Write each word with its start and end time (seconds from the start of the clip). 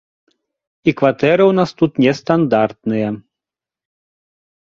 І 0.91 0.93
кватэры 1.01 1.43
ў 1.47 1.53
нас 1.59 1.71
тут 1.81 1.91
нестандартныя. 2.03 3.09